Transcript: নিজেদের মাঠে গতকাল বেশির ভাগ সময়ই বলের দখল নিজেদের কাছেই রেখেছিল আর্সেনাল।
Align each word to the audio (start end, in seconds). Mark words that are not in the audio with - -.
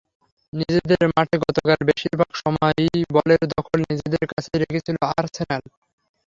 নিজেদের 0.53 1.03
মাঠে 1.09 1.35
গতকাল 1.43 1.79
বেশির 1.89 2.13
ভাগ 2.19 2.31
সময়ই 2.41 2.85
বলের 3.15 3.41
দখল 3.53 3.79
নিজেদের 3.83 4.23
কাছেই 4.31 4.59
রেখেছিল 4.61 4.95
আর্সেনাল। 5.11 5.63